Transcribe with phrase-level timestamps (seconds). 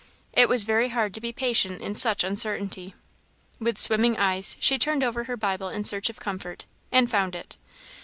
[0.33, 2.95] It was very hard to be patient in such uncertainty.
[3.59, 7.55] With swimming eyes she turned over her Bible in search of comfort, and found it.